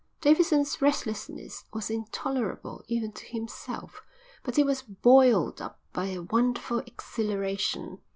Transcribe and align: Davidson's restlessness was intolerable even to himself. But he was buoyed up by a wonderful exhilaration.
Davidson's 0.19 0.81
restlessness 0.81 1.65
was 1.71 1.91
intolerable 1.91 2.83
even 2.87 3.11
to 3.11 3.23
himself. 3.27 4.01
But 4.41 4.55
he 4.55 4.63
was 4.63 4.81
buoyed 4.81 5.61
up 5.61 5.79
by 5.93 6.07
a 6.07 6.23
wonderful 6.23 6.79
exhilaration. 6.79 7.99